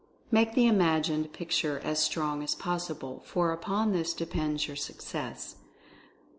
[0.31, 5.57] Make the imagined picture as strong as possible, for upon this depends your success.